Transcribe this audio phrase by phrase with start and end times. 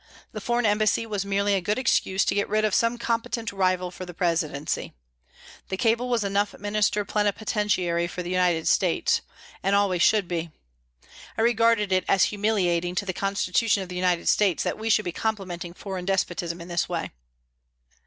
[0.31, 3.91] The foreign embassy was merely a good excuse to get rid of some competent rival
[3.91, 4.95] for the Presidency.
[5.69, 9.21] The cable was enough Minister Plenipotentiary for the United States,
[9.61, 10.49] and always should be.
[11.37, 15.05] I regarded it as humiliating to the constitution of the United States that we should
[15.05, 17.11] be complimenting foreign despotism in this way.